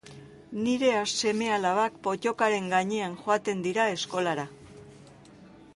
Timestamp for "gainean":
2.75-3.19